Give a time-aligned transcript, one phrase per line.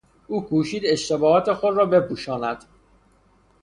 [0.27, 2.63] او کوشید اشتباهات خود را بپوشاند.